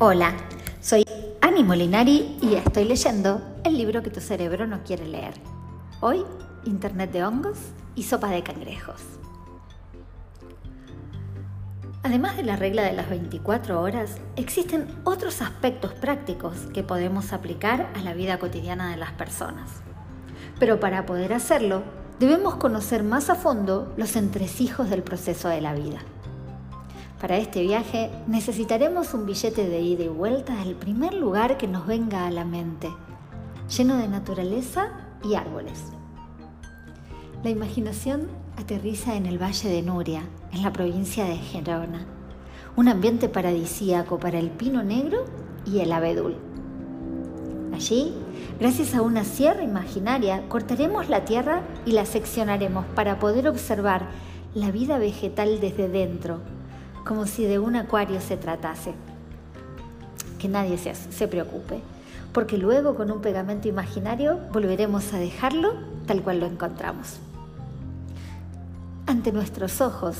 [0.00, 0.34] Hola,
[0.80, 1.04] soy
[1.40, 5.34] Ani Molinari y estoy leyendo el libro que tu cerebro no quiere leer.
[6.00, 6.24] Hoy,
[6.64, 7.58] Internet de hongos
[7.94, 9.00] y sopa de cangrejos.
[12.02, 17.92] Además de la regla de las 24 horas, existen otros aspectos prácticos que podemos aplicar
[17.94, 19.70] a la vida cotidiana de las personas.
[20.58, 21.84] Pero para poder hacerlo,
[22.18, 26.00] debemos conocer más a fondo los entresijos del proceso de la vida.
[27.20, 31.86] Para este viaje necesitaremos un billete de ida y vuelta al primer lugar que nos
[31.86, 32.92] venga a la mente,
[33.76, 35.92] lleno de naturaleza y árboles.
[37.42, 42.04] La imaginación aterriza en el Valle de Nuria, en la provincia de Gerona,
[42.76, 45.24] un ambiente paradisíaco para el pino negro
[45.64, 46.36] y el abedul.
[47.72, 48.12] Allí,
[48.58, 54.08] gracias a una sierra imaginaria, cortaremos la tierra y la seccionaremos para poder observar
[54.54, 56.40] la vida vegetal desde dentro,
[57.04, 58.94] como si de un acuario se tratase.
[60.38, 61.80] Que nadie se, se preocupe,
[62.32, 65.74] porque luego con un pegamento imaginario volveremos a dejarlo
[66.06, 67.18] tal cual lo encontramos.
[69.06, 70.16] Ante nuestros ojos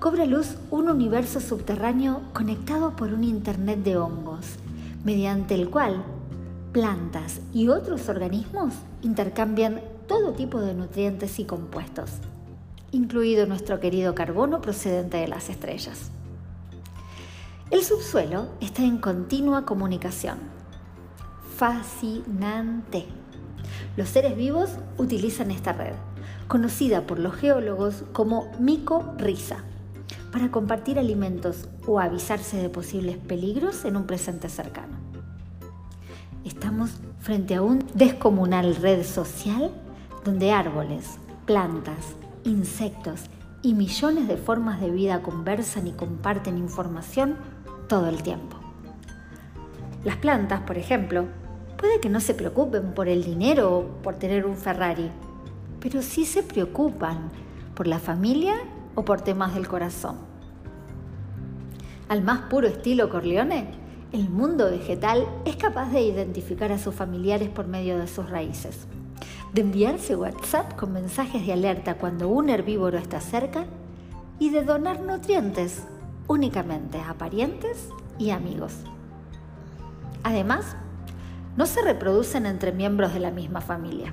[0.00, 4.46] cobra luz un universo subterráneo conectado por un Internet de hongos,
[5.04, 6.04] mediante el cual
[6.72, 12.10] plantas y otros organismos intercambian todo tipo de nutrientes y compuestos,
[12.90, 16.10] incluido nuestro querido carbono procedente de las estrellas.
[17.74, 20.38] El subsuelo está en continua comunicación.
[21.56, 23.04] Fascinante.
[23.96, 25.94] Los seres vivos utilizan esta red,
[26.46, 29.64] conocida por los geólogos como micorriza,
[30.30, 34.96] para compartir alimentos o avisarse de posibles peligros en un presente cercano.
[36.44, 39.72] Estamos frente a un descomunal red social
[40.24, 43.22] donde árboles, plantas, insectos
[43.62, 47.36] y millones de formas de vida conversan y comparten información
[47.88, 48.56] todo el tiempo.
[50.04, 51.26] Las plantas, por ejemplo,
[51.78, 55.10] puede que no se preocupen por el dinero o por tener un Ferrari,
[55.80, 57.30] pero sí se preocupan
[57.74, 58.54] por la familia
[58.94, 60.16] o por temas del corazón.
[62.08, 63.68] Al más puro estilo Corleone,
[64.12, 68.86] el mundo vegetal es capaz de identificar a sus familiares por medio de sus raíces,
[69.52, 73.64] de enviarse WhatsApp con mensajes de alerta cuando un herbívoro está cerca
[74.38, 75.84] y de donar nutrientes
[76.26, 78.74] únicamente a parientes y amigos.
[80.22, 80.76] Además,
[81.56, 84.12] no se reproducen entre miembros de la misma familia.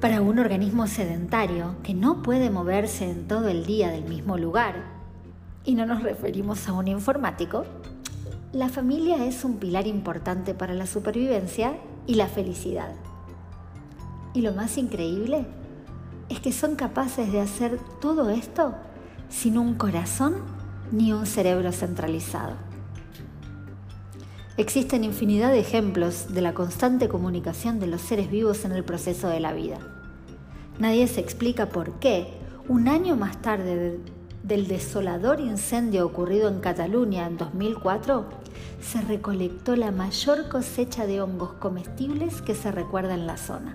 [0.00, 4.98] Para un organismo sedentario que no puede moverse en todo el día del mismo lugar,
[5.64, 7.64] y no nos referimos a un informático,
[8.52, 12.94] la familia es un pilar importante para la supervivencia y la felicidad.
[14.32, 15.46] Y lo más increíble
[16.30, 18.74] es que son capaces de hacer todo esto
[19.28, 20.36] sin un corazón
[20.90, 22.56] ni un cerebro centralizado.
[24.56, 29.28] Existen infinidad de ejemplos de la constante comunicación de los seres vivos en el proceso
[29.28, 29.78] de la vida.
[30.78, 32.34] Nadie se explica por qué,
[32.68, 34.00] un año más tarde
[34.42, 38.26] del desolador incendio ocurrido en Cataluña en 2004,
[38.80, 43.74] se recolectó la mayor cosecha de hongos comestibles que se recuerda en la zona.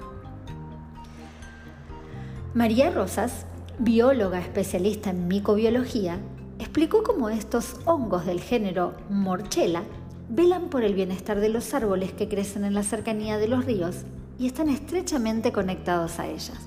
[2.53, 3.45] María Rosas
[3.79, 6.19] bióloga especialista en micobiología,
[6.59, 9.83] explicó cómo estos hongos del género Morchella
[10.29, 14.03] velan por el bienestar de los árboles que crecen en la cercanía de los ríos
[14.39, 16.59] y están estrechamente conectados a ellas.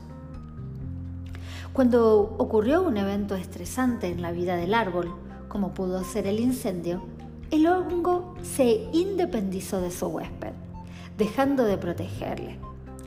[1.73, 5.15] Cuando ocurrió un evento estresante en la vida del árbol,
[5.49, 7.03] como pudo ser el incendio,
[7.51, 10.53] el hongo se independizó de su huésped,
[11.17, 12.59] dejando de protegerle.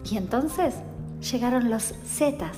[0.09, 0.75] Y entonces
[1.31, 2.57] llegaron los zetas,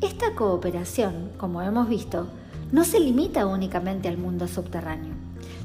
[0.00, 2.28] esta cooperación, como hemos visto,
[2.70, 5.14] no se limita únicamente al mundo subterráneo,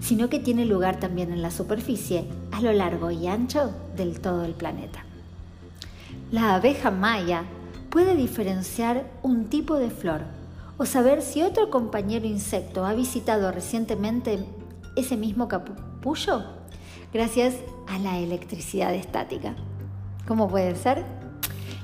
[0.01, 4.43] sino que tiene lugar también en la superficie, a lo largo y ancho del todo
[4.43, 5.05] el planeta.
[6.31, 7.43] La abeja maya
[7.89, 10.21] puede diferenciar un tipo de flor
[10.77, 14.43] o saber si otro compañero insecto ha visitado recientemente
[14.95, 16.43] ese mismo capullo
[17.13, 17.53] gracias
[17.87, 19.55] a la electricidad estática.
[20.27, 21.22] ¿Cómo puede ser?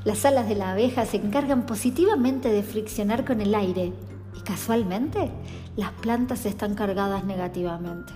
[0.10, 3.94] Las alas de la abeja se encargan positivamente de friccionar con el aire
[4.36, 5.30] y casualmente
[5.76, 8.12] las plantas están cargadas negativamente.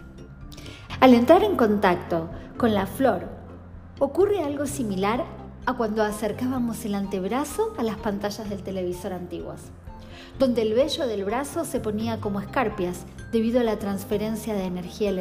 [0.99, 3.29] Al entrar en contacto con la flor,
[3.99, 5.23] ocurre algo similar
[5.67, 9.61] a cuando acercábamos el antebrazo a las pantallas del televisor antiguas,
[10.39, 15.13] donde el vello del brazo se ponía como escarpias debido a la transferencia de energía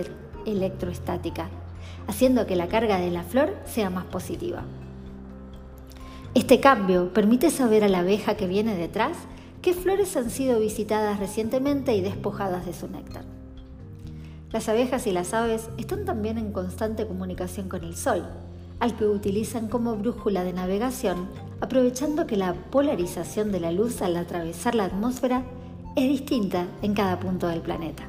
[0.46, 1.50] electroestática,
[2.08, 4.64] haciendo que la carga de la flor sea más positiva.
[6.34, 9.18] Este cambio permite saber a la abeja que viene detrás
[9.60, 13.24] qué flores han sido visitadas recientemente y despojadas de su néctar.
[14.50, 18.22] Las abejas y las aves están también en constante comunicación con el Sol,
[18.80, 21.28] al que utilizan como brújula de navegación,
[21.60, 25.44] aprovechando que la polarización de la luz al atravesar la atmósfera
[25.96, 28.04] es distinta en cada punto del planeta.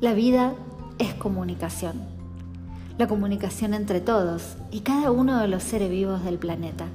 [0.00, 0.54] La vida
[0.98, 2.13] es comunicación,
[2.98, 6.86] la comunicación entre todos y cada uno de los seres vivos del planeta,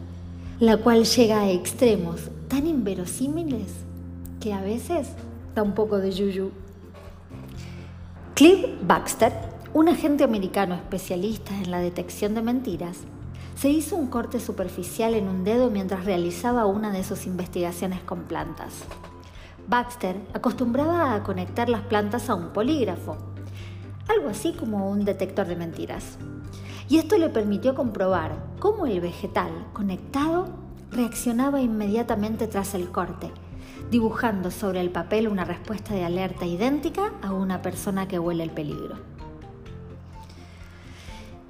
[0.59, 3.67] la cual llega a extremos tan inverosímiles
[4.39, 5.09] que a veces
[5.55, 6.51] da un poco de yuyu.
[8.33, 9.33] Cliff Baxter,
[9.73, 12.99] un agente americano especialista en la detección de mentiras,
[13.55, 18.23] se hizo un corte superficial en un dedo mientras realizaba una de sus investigaciones con
[18.23, 18.85] plantas.
[19.67, 23.17] Baxter acostumbraba a conectar las plantas a un polígrafo,
[24.09, 26.17] algo así como un detector de mentiras.
[26.89, 30.47] Y esto le permitió comprobar cómo el vegetal conectado
[30.91, 33.31] reaccionaba inmediatamente tras el corte
[33.91, 38.51] dibujando sobre el papel una respuesta de alerta idéntica a una persona que huele el
[38.51, 38.97] peligro.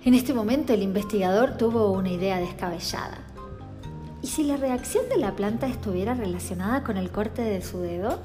[0.05, 3.19] En este momento el investigador tuvo una idea descabellada.
[4.21, 8.19] ¿Y si la reacción de la planta estuviera relacionada con el corte de su dedo?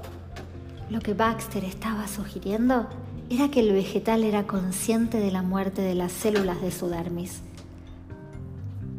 [0.91, 2.89] Lo que Baxter estaba sugiriendo
[3.31, 7.43] era que el vegetal era consciente de la muerte de las células de su dermis.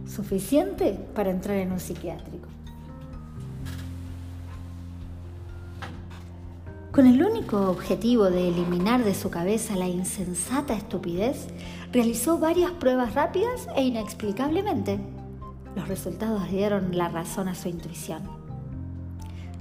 [0.08, 2.48] Suficiente para entrar en un psiquiátrico.
[6.92, 11.48] Con el único objetivo de eliminar de su cabeza la insensata estupidez,
[11.92, 15.00] realizó varias pruebas rápidas e inexplicablemente,
[15.76, 18.45] los resultados dieron la razón a su intuición.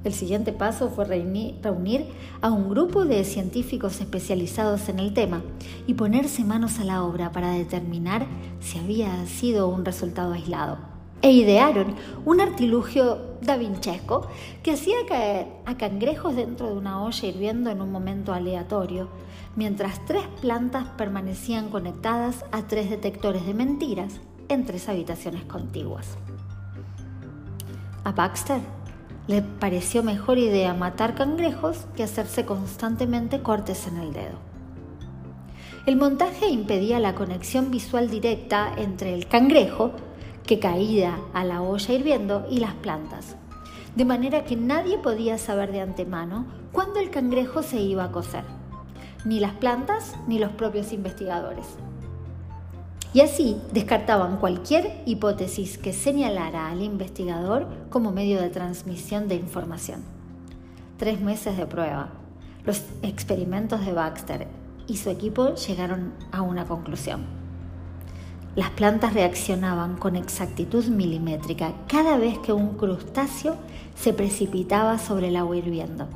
[0.05, 2.07] El siguiente paso fue reunir
[2.43, 5.43] a un grupo de científicos especializados en el tema
[5.87, 8.27] y ponerse manos a la obra para determinar
[8.61, 11.95] si había sido un resultado aislado e idearon
[12.27, 14.29] un artilugio davinchesco
[14.63, 19.09] que hacía caer a cangrejos dentro de una olla hirviendo en un momento aleatorio,
[19.57, 24.21] mientras tres plantas permanecían conectadas a tres detectores de mentiras
[24.51, 26.19] en tres habitaciones contiguas.
[28.05, 28.61] A Baxter
[29.27, 34.39] le pareció mejor idea matar cangrejos que hacerse constantemente cortes en el dedo.
[35.87, 39.93] El montaje impedía la conexión visual directa entre el cangrejo
[40.47, 43.37] que caía a la olla hirviendo y las plantas,
[43.95, 48.45] de manera que nadie podía saber de antemano cuándo el cangrejo se iba a cocer,
[49.25, 51.67] ni las plantas ni los propios investigadores.
[53.15, 60.03] Y así descartaban cualquier hipótesis que señalara al investigador como medio de transmisión de información.
[60.99, 62.09] Tres meses de prueba.
[62.65, 64.49] Los experimentos de Baxter
[64.89, 67.25] y su equipo llegaron a una conclusión.
[68.57, 73.55] Las plantas reaccionaban con exactitud milimétrica cada vez que un crustáceo
[73.95, 76.09] se precipitaba sobre el agua hirviendo,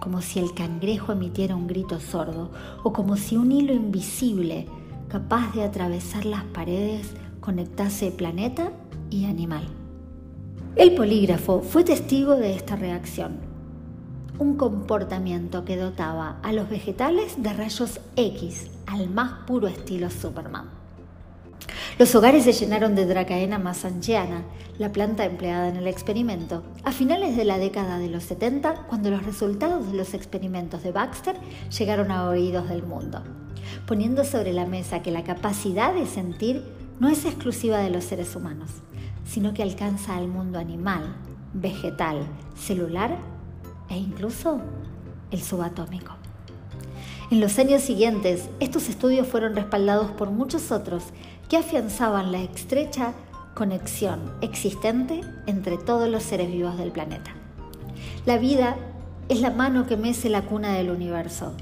[0.00, 2.50] como si el cangrejo emitiera un grito sordo
[2.82, 4.66] o como si un hilo invisible
[5.12, 7.10] capaz de atravesar las paredes
[7.40, 8.72] conectase planeta
[9.10, 9.68] y animal.
[10.74, 13.40] El polígrafo fue testigo de esta reacción,
[14.38, 20.70] un comportamiento que dotaba a los vegetales de rayos X al más puro estilo Superman.
[21.98, 24.44] Los hogares se llenaron de Dracaena masanchiana,
[24.78, 29.10] la planta empleada en el experimento, a finales de la década de los 70, cuando
[29.10, 31.36] los resultados de los experimentos de Baxter
[31.68, 33.22] llegaron a oídos del mundo,
[33.86, 36.64] poniendo sobre la mesa que la capacidad de sentir
[37.00, 38.70] no es exclusiva de los seres humanos,
[39.24, 41.16] sino que alcanza al mundo animal,
[41.52, 42.26] vegetal,
[42.56, 43.16] celular
[43.88, 44.60] e incluso
[45.30, 46.12] el subatómico.
[47.30, 51.04] En los años siguientes, estos estudios fueron respaldados por muchos otros
[51.48, 53.14] que afianzaban la estrecha
[53.54, 57.32] conexión existente entre todos los seres vivos del planeta.
[58.26, 58.76] La vida
[59.28, 61.54] es la mano que mece la cuna del universo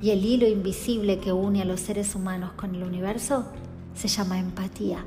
[0.00, 3.44] y el hilo invisible que une a los seres humanos con el universo
[3.94, 5.04] se llama empatía.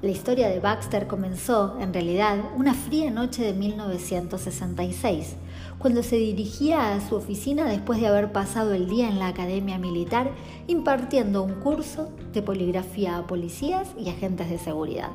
[0.00, 5.34] La historia de Baxter comenzó, en realidad, una fría noche de 1966,
[5.78, 9.76] cuando se dirigía a su oficina después de haber pasado el día en la Academia
[9.76, 10.30] Militar
[10.68, 15.10] impartiendo un curso de poligrafía a policías y agentes de seguridad.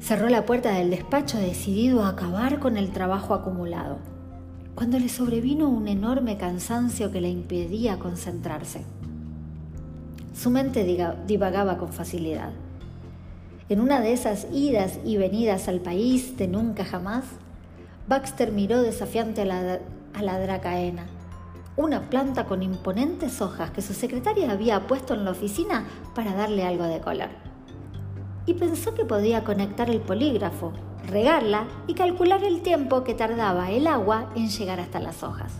[0.00, 3.98] Cerró la puerta del despacho decidido a acabar con el trabajo acumulado,
[4.80, 8.86] cuando le sobrevino un enorme cansancio que le impedía concentrarse.
[10.32, 10.84] Su mente
[11.26, 12.52] divagaba con facilidad
[13.68, 17.26] en una de esas idas y venidas al país de nunca jamás,
[18.08, 19.80] Baxter miró desafiante a la,
[20.14, 21.04] a la dracaena,
[21.76, 25.84] una planta con imponentes hojas que su secretaria había puesto en la oficina
[26.14, 27.28] para darle algo de color.
[28.46, 30.72] Y pensó que podía conectar el polígrafo,
[31.10, 35.52] regarla y calcular el tiempo que tardaba el agua en llegar hasta las hojas.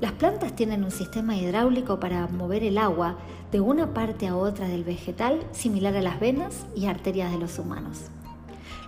[0.00, 3.16] Las plantas tienen un sistema hidráulico para mover el agua
[3.52, 7.58] de una parte a otra del vegetal similar a las venas y arterias de los
[7.58, 8.10] humanos.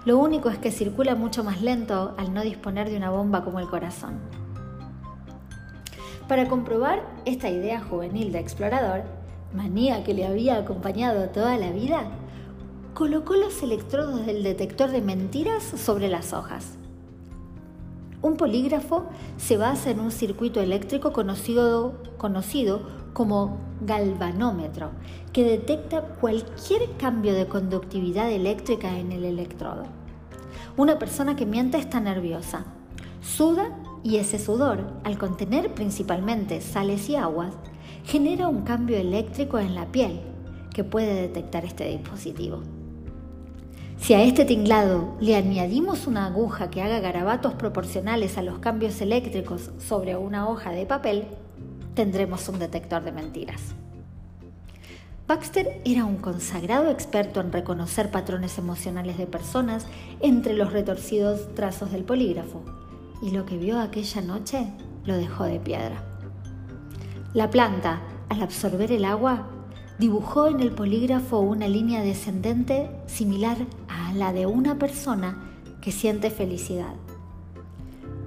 [0.05, 3.61] Lo único es que circula mucho más lento al no disponer de una bomba como
[3.61, 4.19] el corazón.
[6.29, 9.05] Para comprobar esta idea juvenil de explorador,
[9.55, 12.03] manía que le había acompañado toda la vida,
[12.97, 16.79] colocó los electrodos del detector de mentiras sobre las hojas.
[18.23, 19.05] Un polígrafo
[19.37, 21.93] se basa en un circuito eléctrico conocido,
[23.13, 24.93] como galvanómetro,
[25.35, 29.83] que detecta cualquier cambio de conductividad eléctrica en el electrodo.
[30.79, 32.65] Una persona que miente está nerviosa,
[33.21, 37.53] suda y ese sudor, al contener principalmente sales y aguas,
[38.05, 40.23] genera un cambio eléctrico en la piel
[40.73, 42.63] que puede detectar este dispositivo.
[43.99, 49.01] Si a este tinglado le añadimos una aguja que haga garabatos proporcionales a los cambios
[49.01, 51.25] eléctricos sobre una hoja de papel,
[51.95, 53.61] tendremos un detector de mentiras.
[55.27, 59.87] Baxter era un consagrado experto en reconocer patrones emocionales de personas
[60.21, 62.63] entre los retorcidos trazos del polígrafo,
[63.23, 64.69] y lo que vio aquella noche
[65.05, 66.05] lo dejó de piedra.
[67.35, 69.49] La planta, al absorber el agua,
[69.99, 73.57] dibujó en el polígrafo una línea descendente similar
[74.07, 75.37] a la de una persona
[75.81, 76.95] que siente felicidad.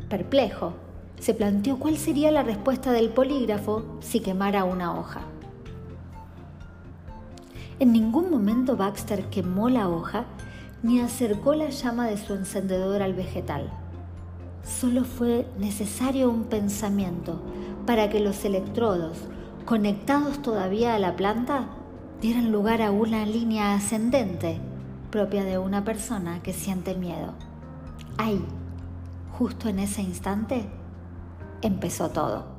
[0.10, 0.74] Perplejo,
[1.20, 5.22] se planteó cuál sería la respuesta del polígrafo si quemara una hoja.
[7.80, 10.26] En ningún momento Baxter quemó la hoja
[10.84, 13.70] ni acercó la llama de su encendedor al vegetal.
[14.64, 17.42] Solo fue necesario un pensamiento
[17.86, 19.18] para que los electrodos,
[19.66, 21.68] conectados todavía a la planta,
[22.22, 24.60] dieran lugar a una línea ascendente
[25.10, 27.34] propia de una persona que siente miedo.
[28.18, 28.46] Ahí,
[29.38, 30.70] justo en ese instante,
[31.62, 32.59] empezó todo.